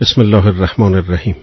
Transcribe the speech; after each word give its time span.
بسم 0.00 0.20
الله 0.20 0.46
الرحمن 0.46 0.94
الرحیم 0.94 1.36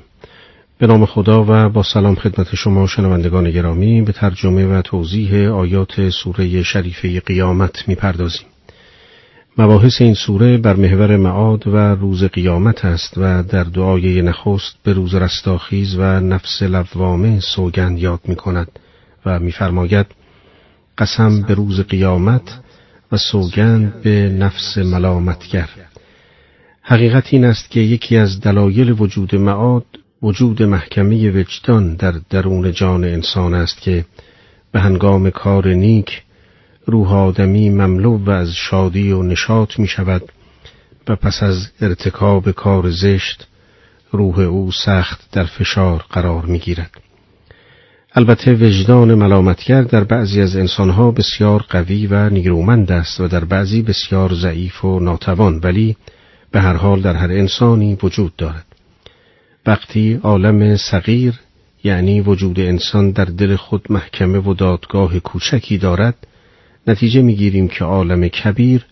به 0.77 0.87
نام 0.87 1.05
خدا 1.05 1.45
و 1.47 1.69
با 1.69 1.83
سلام 1.83 2.15
خدمت 2.15 2.55
شما 2.55 2.87
شنوندگان 2.87 3.51
گرامی 3.51 4.01
به 4.01 4.11
ترجمه 4.11 4.65
و 4.65 4.81
توضیح 4.81 5.51
آیات 5.51 6.09
سوره 6.09 6.63
شریفه 6.63 7.19
قیامت 7.19 7.87
می‌پردازیم. 7.87 8.47
مباحث 9.57 10.01
این 10.01 10.13
سوره 10.13 10.57
بر 10.57 10.75
محور 10.75 11.17
معاد 11.17 11.67
و 11.67 11.77
روز 11.77 12.23
قیامت 12.23 12.85
است 12.85 13.13
و 13.17 13.43
در 13.43 13.63
دعای 13.63 14.21
نخست 14.21 14.75
به 14.83 14.93
روز 14.93 15.15
رستاخیز 15.15 15.95
و 15.95 16.19
نفس 16.19 16.63
لوامه 16.63 17.39
سوگند 17.39 17.99
یاد 17.99 18.19
می 18.25 18.35
کند 18.35 18.79
و 19.25 19.39
میفرماید 19.39 20.05
قسم 20.97 21.41
به 21.41 21.53
روز 21.53 21.79
قیامت 21.79 22.59
و 23.11 23.17
سوگند 23.17 24.01
به 24.01 24.35
نفس 24.39 24.77
ملامتگر 24.77 25.69
حقیقت 26.85 27.33
این 27.33 27.45
است 27.45 27.69
که 27.69 27.79
یکی 27.79 28.17
از 28.17 28.41
دلایل 28.41 28.95
وجود 29.01 29.35
معاد 29.35 29.85
وجود 30.21 30.63
محکمه 30.63 31.31
وجدان 31.31 31.95
در 31.95 32.13
درون 32.29 32.71
جان 32.71 33.03
انسان 33.03 33.53
است 33.53 33.81
که 33.81 34.05
به 34.71 34.79
هنگام 34.79 35.29
کار 35.29 35.67
نیک 35.67 36.23
روح 36.85 37.13
آدمی 37.13 37.69
مملو 37.69 38.17
و 38.17 38.29
از 38.29 38.51
شادی 38.53 39.11
و 39.11 39.23
نشاط 39.23 39.79
می 39.79 39.87
شود 39.87 40.21
و 41.07 41.15
پس 41.15 41.43
از 41.43 41.71
ارتکاب 41.81 42.51
کار 42.51 42.89
زشت 42.89 43.47
روح 44.11 44.39
او 44.39 44.71
سخت 44.71 45.31
در 45.31 45.45
فشار 45.45 46.05
قرار 46.09 46.45
می 46.45 46.59
گیرد. 46.59 46.91
البته 48.15 48.53
وجدان 48.53 49.13
ملامتگر 49.13 49.81
در 49.81 50.03
بعضی 50.03 50.41
از 50.41 50.55
انسانها 50.55 51.11
بسیار 51.11 51.65
قوی 51.69 52.07
و 52.07 52.29
نیرومند 52.29 52.91
است 52.91 53.19
و 53.19 53.27
در 53.27 53.45
بعضی 53.45 53.81
بسیار 53.81 54.33
ضعیف 54.33 54.85
و 54.85 54.99
ناتوان 54.99 55.59
ولی 55.63 55.95
به 56.53 56.61
هر 56.61 56.73
حال 56.73 57.01
در 57.01 57.15
هر 57.15 57.31
انسانی 57.31 57.97
وجود 58.03 58.35
دارد. 58.35 58.65
وقتی 59.65 60.19
عالم 60.23 60.75
صغیر 60.77 61.39
یعنی 61.83 62.21
وجود 62.21 62.59
انسان 62.59 63.11
در 63.11 63.25
دل 63.25 63.55
خود 63.55 63.91
محکمه 63.91 64.39
و 64.39 64.53
دادگاه 64.53 65.19
کوچکی 65.19 65.77
دارد 65.77 66.15
نتیجه 66.87 67.21
می‌گیریم 67.21 67.67
که 67.67 67.85
عالم 67.85 68.27
کبیر 68.27 68.85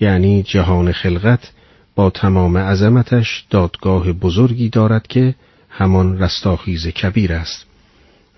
یعنی 0.00 0.42
جهان 0.42 0.92
خلقت 0.92 1.50
با 1.94 2.10
تمام 2.10 2.56
عظمتش 2.56 3.44
دادگاه 3.50 4.12
بزرگی 4.12 4.68
دارد 4.68 5.06
که 5.06 5.34
همان 5.70 6.18
رستاخیز 6.18 6.86
کبیر 6.86 7.32
است 7.32 7.66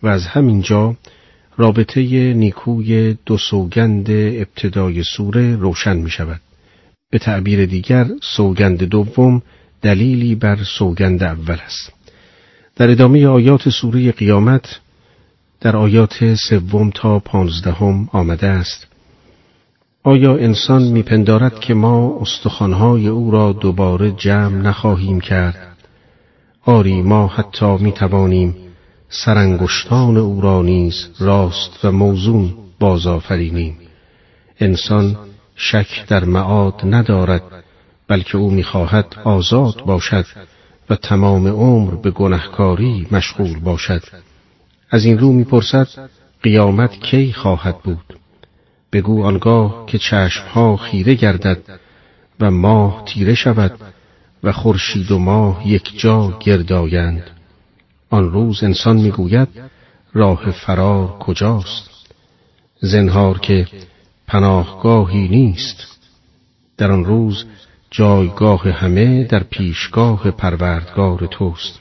و 0.02 0.08
از 0.08 0.26
همین 0.26 0.62
جا 0.62 0.96
رابطه 1.56 2.02
نیکوی 2.34 3.16
دو 3.26 3.38
سوگند 3.38 4.10
ابتدای 4.10 5.02
سوره 5.02 5.56
روشن 5.56 5.96
می 5.96 6.10
شود. 6.10 6.40
به 7.10 7.18
تعبیر 7.18 7.66
دیگر 7.66 8.06
سوگند 8.22 8.82
دوم 8.82 9.42
دلیلی 9.82 10.34
بر 10.34 10.58
سوگند 10.78 11.22
اول 11.22 11.56
است. 11.66 11.92
در 12.76 12.90
ادامه 12.90 13.26
آیات 13.26 13.68
سوره 13.68 14.12
قیامت 14.12 14.80
در 15.60 15.76
آیات 15.76 16.34
سوم 16.34 16.90
تا 16.90 17.18
پانزدهم 17.18 18.08
آمده 18.12 18.46
است 18.46 18.86
آیا 20.02 20.36
انسان 20.36 20.82
میپندارد 20.82 21.60
که 21.60 21.74
ما 21.74 22.18
استخوانهای 22.20 23.08
او 23.08 23.30
را 23.30 23.52
دوباره 23.52 24.10
جمع 24.10 24.56
نخواهیم 24.56 25.20
کرد 25.20 25.76
آری 26.64 27.02
ما 27.02 27.26
حتی 27.26 27.76
می‌توانیم 27.76 28.54
سرانگشتان 29.08 30.16
او 30.16 30.40
را 30.40 30.62
نیز 30.62 31.08
راست 31.18 31.84
و 31.84 31.92
موزون 31.92 32.52
بازآفرینیم 32.78 33.76
انسان 34.60 35.16
شک 35.62 36.06
در 36.06 36.24
معاد 36.24 36.80
ندارد 36.84 37.42
بلکه 38.08 38.38
او 38.38 38.50
می‌خواهد 38.50 39.16
آزاد 39.24 39.82
باشد 39.86 40.26
و 40.90 40.96
تمام 40.96 41.46
عمر 41.46 41.94
به 41.94 42.10
گنهکاری 42.10 43.06
مشغول 43.10 43.58
باشد. 43.58 44.02
از 44.90 45.04
این 45.04 45.18
رو 45.18 45.32
می‌پرسد 45.32 45.88
قیامت 46.42 47.00
کی 47.00 47.32
خواهد 47.32 47.78
بود؟ 47.78 48.18
بگو 48.92 49.24
آنگاه 49.24 49.86
که 49.86 49.98
چشمها 49.98 50.76
خیره 50.76 51.14
گردد 51.14 51.80
و 52.40 52.50
ماه 52.50 53.04
تیره 53.04 53.34
شود 53.34 53.72
و 54.42 54.52
خورشید 54.52 55.10
و 55.10 55.18
ماه 55.18 55.68
یک 55.68 56.00
جا 56.00 56.38
گردایند 56.40 57.30
آن 58.10 58.32
روز 58.32 58.62
انسان 58.64 58.96
می‌گوید 58.96 59.48
راه 60.12 60.50
فرار 60.50 61.18
کجاست؟ 61.18 61.90
زنهار 62.80 63.38
که 63.38 63.66
پناهگاهی 64.30 65.28
نیست. 65.28 65.98
در 66.76 66.90
آن 66.90 67.04
روز 67.04 67.44
جایگاه 67.90 68.68
همه 68.70 69.24
در 69.24 69.42
پیشگاه 69.42 70.30
پروردگار 70.30 71.28
توست. 71.30 71.80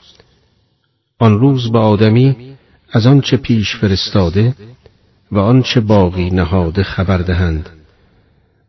آن 1.18 1.38
روز 1.38 1.72
به 1.72 1.78
آدمی 1.78 2.56
از 2.92 3.06
آنچه 3.06 3.36
پیش 3.36 3.76
فرستاده 3.76 4.54
و 5.32 5.38
آنچه 5.38 5.80
باقی 5.80 6.30
نهاده 6.30 6.82
خبر 6.82 7.18
دهند. 7.18 7.68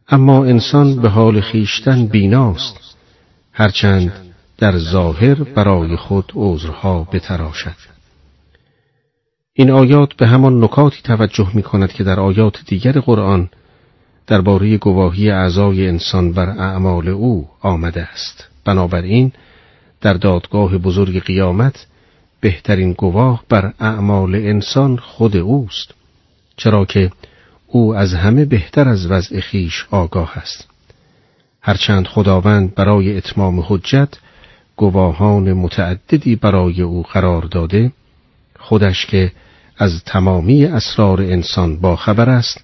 اما 0.09 0.45
انسان 0.45 1.01
به 1.01 1.09
حال 1.09 1.41
خیشتن 1.41 2.05
بیناست 2.05 2.95
هرچند 3.53 4.13
در 4.57 4.77
ظاهر 4.77 5.35
برای 5.43 5.95
خود 5.95 6.31
عذرها 6.35 7.03
بتراشد. 7.03 7.75
این 9.53 9.71
آیات 9.71 10.13
به 10.13 10.27
همان 10.27 10.63
نکاتی 10.63 11.01
توجه 11.03 11.51
می 11.53 11.63
کند 11.63 11.93
که 11.93 12.03
در 12.03 12.19
آیات 12.19 12.61
دیگر 12.65 12.91
قرآن 12.91 13.49
درباره 14.27 14.77
گواهی 14.77 15.31
اعضای 15.31 15.87
انسان 15.87 16.33
بر 16.33 16.49
اعمال 16.49 17.07
او 17.07 17.49
آمده 17.61 18.01
است. 18.01 18.47
بنابراین 18.65 19.31
در 20.01 20.13
دادگاه 20.13 20.77
بزرگ 20.77 21.23
قیامت 21.23 21.87
بهترین 22.41 22.93
گواه 22.93 23.43
بر 23.49 23.73
اعمال 23.79 24.35
انسان 24.35 24.97
خود 24.97 25.37
اوست 25.37 25.93
چرا 26.57 26.85
که 26.85 27.11
او 27.67 27.95
از 27.95 28.13
همه 28.13 28.45
بهتر 28.45 28.89
از 28.89 29.11
وضع 29.11 29.39
خیش 29.39 29.85
آگاه 29.91 30.37
است. 30.37 30.67
هرچند 31.61 32.07
خداوند 32.07 32.75
برای 32.75 33.17
اتمام 33.17 33.63
حجت 33.67 34.09
گواهان 34.75 35.53
متعددی 35.53 36.35
برای 36.35 36.81
او 36.81 37.03
قرار 37.03 37.41
داده 37.41 37.91
خودش 38.59 39.05
که 39.05 39.31
از 39.77 40.03
تمامی 40.05 40.65
اسرار 40.65 41.21
انسان 41.21 41.77
باخبر 41.77 42.29
است 42.29 42.63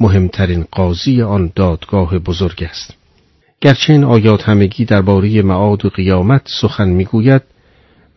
مهمترین 0.00 0.66
قاضی 0.72 1.22
آن 1.22 1.52
دادگاه 1.54 2.18
بزرگ 2.18 2.66
است 2.70 2.94
گرچه 3.60 3.92
این 3.92 4.04
آیات 4.04 4.48
همگی 4.48 4.84
درباره 4.84 5.42
معاد 5.42 5.84
و 5.84 5.88
قیامت 5.88 6.42
سخن 6.60 6.88
می‌گوید 6.88 7.42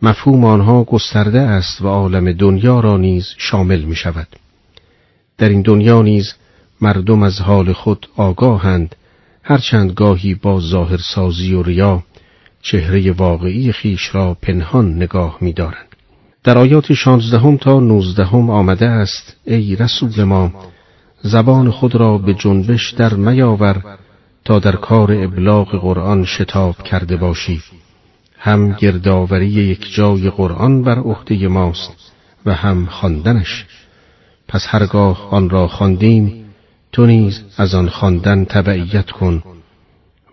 مفهوم 0.02 0.44
آنها 0.44 0.84
گسترده 0.84 1.40
است 1.40 1.82
و 1.82 1.88
عالم 1.88 2.32
دنیا 2.32 2.80
را 2.80 2.96
نیز 2.96 3.26
شامل 3.38 3.80
می 3.80 3.96
شود. 3.96 4.28
در 5.38 5.48
این 5.48 5.62
دنیا 5.62 6.02
نیز 6.02 6.34
مردم 6.80 7.22
از 7.22 7.40
حال 7.40 7.72
خود 7.72 8.06
آگاهند 8.16 8.96
هرچند 9.42 9.92
گاهی 9.92 10.34
با 10.34 10.60
ظاهرسازی 10.60 11.54
و 11.54 11.62
ریا 11.62 12.02
چهره 12.62 13.12
واقعی 13.12 13.72
خیش 13.72 14.14
را 14.14 14.36
پنهان 14.42 14.94
نگاه 14.96 15.38
می 15.40 15.52
دارند. 15.52 15.96
در 16.44 16.58
آیات 16.58 16.92
شانزدهم 16.92 17.56
تا 17.56 17.80
نوزدهم 17.80 18.50
آمده 18.50 18.86
است 18.86 19.36
ای 19.44 19.76
رسول 19.76 20.24
ما 20.24 20.52
زبان 21.22 21.70
خود 21.70 21.94
را 21.94 22.18
به 22.18 22.34
جنبش 22.34 22.90
در 22.90 23.14
میاور 23.14 23.98
تا 24.44 24.58
در 24.58 24.76
کار 24.76 25.12
ابلاغ 25.12 25.80
قرآن 25.80 26.24
شتاب 26.24 26.82
کرده 26.82 27.16
باشی. 27.16 27.62
هم 28.38 28.72
گردآوری 28.72 29.46
یک 29.46 29.94
جای 29.94 30.30
قرآن 30.30 30.82
بر 30.82 30.98
عهده 30.98 31.48
ماست 31.48 32.12
و 32.46 32.54
هم 32.54 32.86
خواندنش. 32.86 33.66
پس 34.48 34.66
هرگاه 34.68 35.28
آن 35.30 35.50
را 35.50 35.68
خواندیم 35.68 36.44
تو 36.92 37.06
نیز 37.06 37.40
از 37.56 37.74
آن 37.74 37.88
خواندن 37.88 38.44
تبعیت 38.44 39.10
کن 39.10 39.42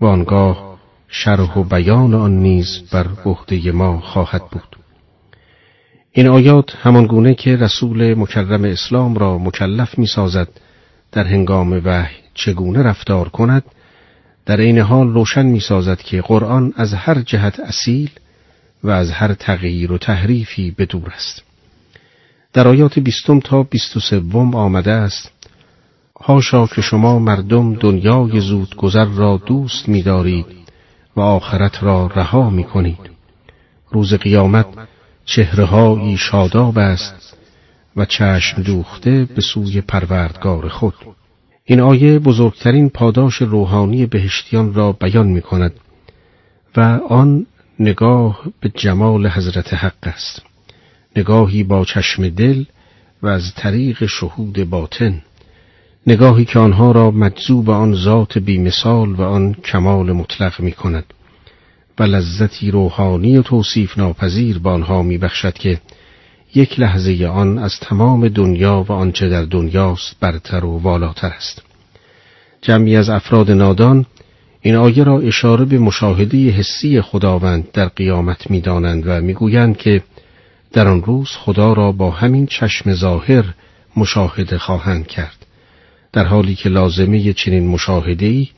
و 0.01 0.05
آنگاه 0.05 0.77
شرح 1.07 1.57
و 1.57 1.63
بیان 1.63 2.13
آن 2.13 2.31
نیز 2.39 2.67
بر 2.91 3.07
عهده 3.25 3.71
ما 3.71 3.99
خواهد 3.99 4.41
بود. 4.51 4.77
این 6.11 6.27
آیات 6.27 6.75
همان 6.81 7.05
گونه 7.05 7.33
که 7.33 7.55
رسول 7.55 8.13
مکرم 8.13 8.63
اسلام 8.63 9.15
را 9.15 9.37
مکلف 9.37 9.99
می 9.99 10.07
سازد 10.07 10.47
در 11.11 11.23
هنگام 11.23 11.81
وحی 11.85 12.15
چگونه 12.33 12.83
رفتار 12.83 13.29
کند 13.29 13.63
در 14.45 14.57
این 14.57 14.79
حال 14.79 15.07
روشن 15.13 15.45
می 15.45 15.59
سازد 15.59 15.97
که 15.97 16.21
قرآن 16.21 16.73
از 16.75 16.93
هر 16.93 17.21
جهت 17.21 17.59
اصیل 17.59 18.09
و 18.83 18.89
از 18.89 19.11
هر 19.11 19.33
تغییر 19.33 19.91
و 19.91 19.97
تحریفی 19.97 20.71
بدور 20.71 21.13
است. 21.15 21.43
در 22.53 22.67
آیات 22.67 22.99
بیستم 22.99 23.39
تا 23.39 23.63
بیست 23.63 23.97
و 23.97 23.99
سوم 23.99 24.55
آمده 24.55 24.91
است 24.91 25.31
هاشا 26.21 26.67
که 26.67 26.81
شما 26.81 27.19
مردم 27.19 27.73
دنیای 27.73 28.39
زود 28.39 28.75
گذر 28.75 29.05
را 29.05 29.41
دوست 29.45 29.89
می 29.89 30.01
دارید 30.01 30.45
و 31.15 31.21
آخرت 31.21 31.83
را 31.83 32.07
رها 32.07 32.49
می 32.49 32.63
کنید 32.63 33.09
روز 33.91 34.13
قیامت 34.13 34.65
چهرههایی 35.25 36.17
شاداب 36.17 36.77
است 36.77 37.36
و 37.97 38.05
چشم 38.05 38.61
دوخته 38.61 39.27
به 39.35 39.41
سوی 39.41 39.81
پروردگار 39.81 40.67
خود. 40.69 40.93
این 41.65 41.79
آیه 41.79 42.19
بزرگترین 42.19 42.89
پاداش 42.89 43.33
روحانی 43.33 44.05
بهشتیان 44.05 44.73
را 44.73 44.91
بیان 44.91 45.27
می 45.27 45.41
کند 45.41 45.73
و 46.77 46.99
آن 47.09 47.45
نگاه 47.79 48.43
به 48.59 48.69
جمال 48.69 49.27
حضرت 49.27 49.73
حق 49.73 49.93
است. 50.03 50.41
نگاهی 51.15 51.63
با 51.63 51.85
چشم 51.85 52.29
دل 52.29 52.63
و 53.21 53.27
از 53.27 53.53
طریق 53.55 54.05
شهود 54.05 54.69
باطن. 54.69 55.21
نگاهی 56.07 56.45
که 56.45 56.59
آنها 56.59 56.91
را 56.91 57.11
مجذوب 57.11 57.69
آن 57.69 57.95
ذات 57.95 58.37
بیمثال 58.37 59.11
و 59.11 59.21
آن 59.21 59.53
کمال 59.53 60.11
مطلق 60.11 60.59
می 60.61 60.71
کند 60.71 61.05
و 61.99 62.03
لذتی 62.03 62.71
روحانی 62.71 63.37
و 63.37 63.41
توصیف 63.41 63.97
ناپذیر 63.97 64.59
به 64.59 64.69
آنها 64.69 65.03
می 65.03 65.17
بخشد 65.17 65.53
که 65.53 65.81
یک 66.55 66.79
لحظه 66.79 67.25
آن 67.25 67.57
از 67.57 67.79
تمام 67.81 68.27
دنیا 68.27 68.85
و 68.89 68.91
آنچه 68.91 69.29
در 69.29 69.43
دنیاست 69.43 70.15
برتر 70.19 70.65
و 70.65 70.77
والاتر 70.77 71.27
است. 71.27 71.61
جمعی 72.61 72.95
از 72.95 73.09
افراد 73.09 73.51
نادان 73.51 74.05
این 74.61 74.75
آیه 74.75 75.03
را 75.03 75.19
اشاره 75.19 75.65
به 75.65 75.79
مشاهده 75.79 76.49
حسی 76.49 77.01
خداوند 77.01 77.71
در 77.71 77.87
قیامت 77.87 78.51
می 78.51 78.61
دانند 78.61 79.03
و 79.07 79.21
می‌گویند 79.21 79.77
که 79.77 80.03
در 80.73 80.87
آن 80.87 81.03
روز 81.03 81.29
خدا 81.29 81.73
را 81.73 81.91
با 81.91 82.11
همین 82.11 82.45
چشم 82.45 82.93
ظاهر 82.93 83.45
مشاهده 83.97 84.57
خواهند 84.57 85.07
کرد. 85.07 85.45
در 86.13 86.25
حالی 86.25 86.55
که 86.55 86.69
لازمه 86.69 87.33
چنین 87.33 87.67
مشاهده‌ای 87.67 88.49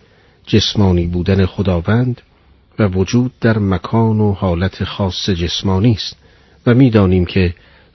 جسمانی 0.47 1.07
بودن 1.07 1.45
خداوند 1.45 2.21
و 2.79 2.87
وجود 2.87 3.31
در 3.41 3.59
مکان 3.59 4.19
و 4.19 4.33
حالت 4.33 4.83
خاص 4.83 5.29
جسمانی 5.29 5.91
است 5.91 6.15
و 6.65 6.73
می‌دانیم 6.73 7.25
که 7.25 7.53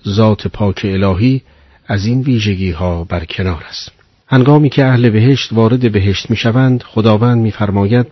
ذات 0.08 0.48
پاک 0.48 0.80
الهی 0.84 1.42
از 1.86 2.06
این 2.06 2.20
ویژگی 2.20 2.70
ها 2.70 3.04
برکنار 3.04 3.64
است. 3.68 3.92
هنگامی 4.26 4.70
که 4.70 4.84
اهل 4.84 5.10
بهشت 5.10 5.52
وارد 5.52 5.92
بهشت 5.92 6.30
می‌شوند 6.30 6.82
خداوند 6.82 7.42
میفرماید 7.42 8.06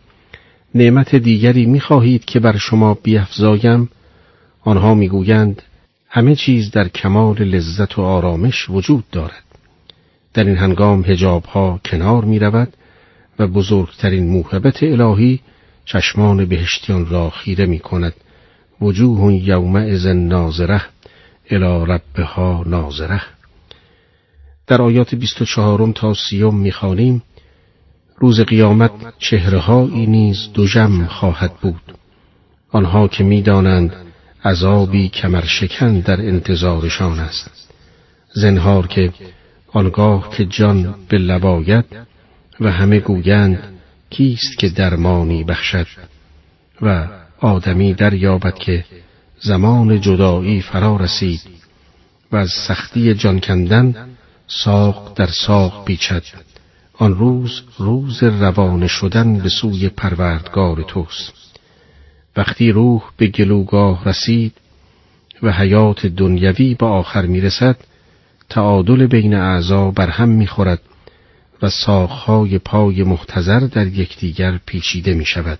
نعمت 0.75 1.15
دیگری 1.15 1.67
می‌خواهید 1.67 2.25
که 2.25 2.41
بر 2.41 2.57
شما 2.57 2.95
بیافزایم؟ 2.95 3.89
آنها 4.61 4.95
می‌گویند 4.95 5.63
همه 6.09 6.35
چیز 6.35 6.71
در 6.71 6.89
کمال 6.89 7.37
لذت 7.37 7.99
و 7.99 8.03
آرامش 8.03 8.71
وجود 8.71 9.05
دارد. 9.13 9.43
در 10.35 10.45
این 10.45 10.57
هنگام 10.57 11.05
هجاب 11.05 11.45
ها 11.45 11.81
کنار 11.85 12.25
می 12.25 12.39
رود 12.39 12.73
و 13.39 13.47
بزرگترین 13.47 14.29
موهبت 14.29 14.83
الهی 14.83 15.41
چشمان 15.85 16.45
بهشتیان 16.45 17.07
را 17.07 17.31
خیره 17.31 17.67
می 17.67 17.79
کند 17.79 18.15
وجوه 18.81 19.35
یومئذ 19.35 20.07
ناظره. 20.07 20.83
الى 21.53 21.85
ربها 21.93 22.65
ناظره. 22.67 23.23
در 24.67 24.83
آیات 24.83 25.15
24 25.15 25.93
تا 25.93 26.15
سیوم 26.15 26.57
می‌خوانیم 26.57 27.23
روز 28.17 28.41
قیامت 28.41 28.91
چهرههایی 29.19 30.07
نیز 30.07 30.49
جمع 30.75 31.07
خواهد 31.07 31.53
بود. 31.55 31.95
آنها 32.71 33.09
که 33.09 33.25
می‌دانند 33.25 33.97
عذابی 34.45 35.09
کمرشکن 35.09 36.01
در 36.01 36.21
انتظارشان 36.21 37.19
است. 37.19 37.75
زنهار 38.35 38.87
که 38.87 39.13
آنگاه 39.73 40.31
که 40.31 40.45
جان 40.45 40.95
به 41.09 41.19
لباید 41.19 41.85
و 42.61 42.73
همه 42.73 43.01
گویند 43.01 43.63
کیست 44.11 44.59
که 44.59 44.69
درمانی 44.69 45.45
بخشد 45.45 45.87
و 46.83 47.09
آدمی 47.41 47.95
دریابد 47.95 48.55
که 48.55 48.85
زمان 49.45 50.01
جدایی 50.01 50.61
فرا 50.63 50.97
رسید 50.97 51.41
و 52.33 52.37
از 52.37 52.51
سختی 52.51 53.15
جان 53.15 53.41
کندن 53.41 54.09
ساق 54.47 55.13
در 55.17 55.27
ساق 55.27 55.85
پیچد. 55.85 56.23
آن 56.95 57.15
روز 57.15 57.63
روز 57.79 58.23
روانه 58.23 58.87
شدن 58.87 59.39
به 59.39 59.49
سوی 59.49 59.89
پروردگار 59.89 60.83
توست. 60.83 61.33
وقتی 62.37 62.73
روح 62.73 63.03
به 63.17 63.27
گلوگاه 63.27 64.05
رسید 64.05 64.53
و 65.43 65.53
حیات 65.53 66.07
دنیوی 66.07 66.75
به 66.75 66.87
آخر 66.87 67.27
می‌رسد 67.27 67.77
تعادل 68.49 69.07
بین 69.07 69.35
اعضا 69.35 69.91
بر 69.91 70.11
هم 70.11 70.29
می‌خورد 70.29 70.81
و 71.63 71.71
ساقهای 71.71 72.59
پای 72.59 73.03
محتضر 73.03 73.61
در 73.61 73.87
یکدیگر 73.87 74.61
پیچیده 74.67 75.15
می 75.15 75.25
شود 75.25 75.59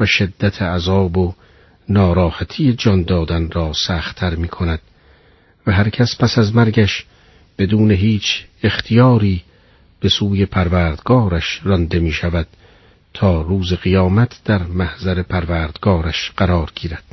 و 0.00 0.06
شدت 0.06 0.62
عذاب 0.62 1.16
و 1.16 1.34
ناراحتی 1.88 2.72
جان 2.72 3.02
دادن 3.02 3.50
را 3.50 3.72
سختتر 3.86 4.34
می 4.34 4.48
کند 4.48 4.80
و 5.66 5.72
هر 5.72 5.88
کس 5.88 6.16
پس 6.20 6.38
از 6.38 6.56
مرگش 6.56 7.06
بدون 7.58 7.90
هیچ 7.90 8.44
اختیاری 8.62 9.42
به 10.00 10.08
سوی 10.08 10.46
پروردگارش 10.46 11.60
رانده 11.64 11.98
می 11.98 12.12
شود 12.12 12.46
تا 13.14 13.42
روز 13.42 13.72
قیامت 13.72 14.40
در 14.44 14.62
محضر 14.62 15.22
پروردگارش 15.22 16.32
قرار 16.36 16.72
گیرد 16.74 17.04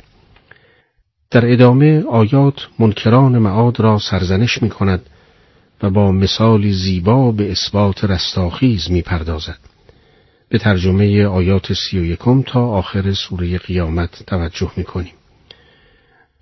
در 1.30 1.52
ادامه 1.52 2.02
آیات 2.02 2.68
منکران 2.78 3.38
معاد 3.38 3.80
را 3.80 3.98
سرزنش 3.98 4.62
می 4.62 4.68
کند 4.68 5.06
و 5.82 5.90
با 5.90 6.12
مثالی 6.12 6.72
زیبا 6.72 7.32
به 7.32 7.50
اثبات 7.52 8.04
رستاخیز 8.04 8.90
می 8.90 9.02
پردازد. 9.02 9.58
به 10.48 10.58
ترجمه 10.58 11.26
آیات 11.26 11.72
سی 11.72 11.98
و 11.98 12.04
یکم 12.04 12.42
تا 12.42 12.66
آخر 12.66 13.12
سوره 13.12 13.58
قیامت 13.58 14.22
توجه 14.26 14.70
می 14.76 14.84
کنیم. 14.84 15.14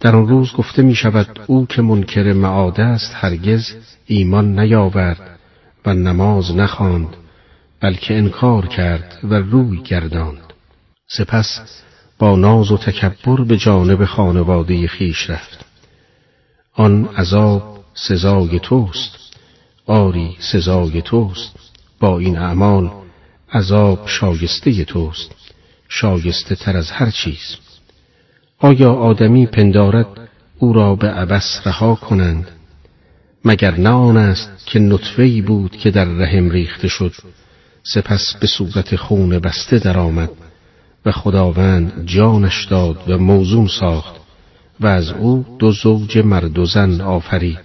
در 0.00 0.16
آن 0.16 0.28
روز 0.28 0.52
گفته 0.52 0.82
می 0.82 0.94
شود 0.94 1.40
او 1.46 1.66
که 1.66 1.82
منکر 1.82 2.32
معاده 2.32 2.82
است 2.82 3.12
هرگز 3.14 3.72
ایمان 4.06 4.58
نیاورد 4.58 5.38
و 5.86 5.94
نماز 5.94 6.56
نخواند 6.56 7.16
بلکه 7.80 8.16
انکار 8.18 8.66
کرد 8.66 9.18
و 9.24 9.34
روی 9.34 9.82
گرداند. 9.82 10.52
سپس 11.08 11.82
با 12.18 12.36
ناز 12.36 12.70
و 12.70 12.76
تکبر 12.76 13.44
به 13.44 13.56
جانب 13.56 14.04
خانواده 14.04 14.86
خیش 14.88 15.30
رفت. 15.30 15.64
آن 16.74 17.04
عذاب 17.04 17.84
سزای 17.94 18.58
توست 18.58 19.16
آری 19.86 20.36
سزای 20.52 21.02
توست. 21.02 21.56
با 22.00 22.18
این 22.18 22.38
اعمال 22.38 22.90
عذاب 23.56 24.02
شایسته 24.06 24.84
توست 24.84 25.30
شایسته 25.88 26.54
تر 26.54 26.76
از 26.76 26.90
هر 26.90 27.10
چیز. 27.10 27.56
آیا 28.58 28.92
آدمی 28.92 29.46
پندارد 29.46 30.06
او 30.58 30.72
را 30.72 30.94
به 30.94 31.08
عبس 31.08 31.60
رها 31.66 31.94
کنند؟ 31.94 32.48
مگر 33.44 33.76
نه 33.76 33.90
آن 33.90 34.16
است 34.16 34.66
که 34.66 34.78
نطفه‌ای 34.78 35.40
بود 35.40 35.70
که 35.70 35.90
در 35.90 36.04
رحم 36.04 36.50
ریخته 36.50 36.88
شد 36.88 37.12
سپس 37.82 38.34
به 38.40 38.46
صورت 38.46 38.96
خون 38.96 39.38
بسته 39.38 39.78
درآمد 39.78 40.30
و 41.06 41.12
خداوند 41.12 42.06
جانش 42.06 42.64
داد 42.64 43.10
و 43.10 43.18
موزون 43.18 43.66
ساخت 43.66 44.16
و 44.80 44.86
از 44.86 45.10
او 45.10 45.46
دو 45.58 45.72
زوج 45.72 46.18
مرد 46.18 46.58
و 46.58 46.66
زن 46.66 47.00
آفرید. 47.00 47.58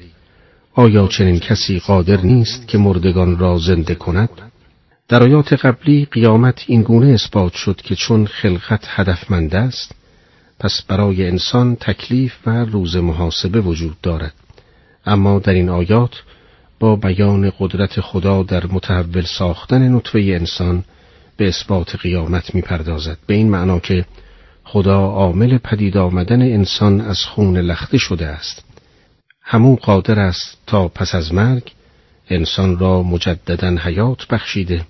آیا 0.76 1.08
چنین 1.08 1.40
کسی 1.40 1.80
قادر 1.80 2.22
نیست 2.22 2.68
که 2.68 2.78
مردگان 2.78 3.38
را 3.38 3.58
زنده 3.58 3.96
کند؟ 3.96 4.51
در 5.12 5.24
آیات 5.24 5.54
قبلی 5.54 6.08
قیامت 6.12 6.64
این 6.68 6.82
گونه 6.82 7.08
اثبات 7.08 7.54
شد 7.54 7.82
که 7.82 7.96
چون 7.96 8.26
خلقت 8.26 8.84
هدفمند 8.88 9.56
است 9.56 9.96
پس 10.60 10.82
برای 10.88 11.28
انسان 11.28 11.76
تکلیف 11.76 12.34
و 12.46 12.66
روز 12.66 12.96
محاسبه 12.96 13.62
وجود 13.62 14.02
دارد. 14.02 14.34
اما 15.06 15.40
در 15.40 15.54
این 15.54 15.70
آیات 15.70 16.24
با 16.80 16.96
بیان 16.96 17.52
قدرت 17.60 18.02
خدا 18.02 18.44
در 18.44 18.66
متحول 18.66 19.22
ساختن 19.22 19.96
نطفه 19.96 20.20
انسان 20.20 20.84
به 21.38 21.48
اثبات 21.48 21.96
قیامت 21.96 22.56
می‌پردازد. 22.56 23.18
به 23.28 23.34
این 23.34 23.50
معنا 23.50 23.80
که 23.80 24.06
خدا 24.64 25.00
عامل 25.00 25.58
پدید 25.58 25.98
آمدن 25.98 26.42
انسان 26.42 27.02
از 27.02 27.20
خون 27.26 27.58
لخته 27.58 27.98
شده 27.98 28.28
است. 28.28 28.64
همون 29.42 29.76
قادر 29.76 30.20
است 30.20 30.58
تا 30.68 30.88
پس 30.88 31.16
از 31.16 31.34
مرگ 31.34 31.72
انسان 32.30 32.80
را 32.80 33.04
مجددا 33.04 33.76
حیات 33.80 34.28
بخشیده. 34.28 34.86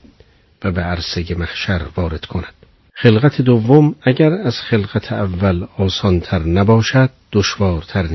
و 0.63 0.71
به 0.71 0.81
عرصه 0.81 1.35
محشر 1.35 1.81
وارد 1.97 2.25
کند. 2.25 2.53
خلقت 2.93 3.41
دوم 3.41 3.95
اگر 4.01 4.31
از 4.33 4.55
خلقت 4.69 5.11
اول 5.11 5.67
آسانتر 5.77 6.39
نباشد 6.39 7.09
دشوارتر 7.31 8.07